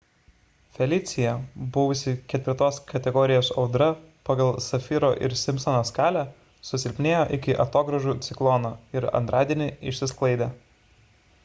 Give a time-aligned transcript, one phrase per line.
[0.75, 1.33] felicija
[1.75, 3.89] buvusi 4 kategorijos audra
[4.31, 6.25] pagal safiro ir simpsono skalę
[6.71, 10.53] susilpnėjo iki atogražų ciklono ir antradienį išsisklaidė